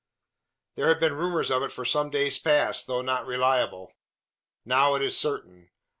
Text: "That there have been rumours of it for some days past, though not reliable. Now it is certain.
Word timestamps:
"That 0.73 0.81
there 0.81 0.87
have 0.89 0.99
been 0.99 1.13
rumours 1.13 1.51
of 1.51 1.61
it 1.61 1.71
for 1.71 1.85
some 1.85 2.09
days 2.09 2.39
past, 2.39 2.87
though 2.87 3.03
not 3.03 3.27
reliable. 3.27 3.93
Now 4.65 4.95
it 4.95 5.03
is 5.03 5.15
certain. 5.15 5.69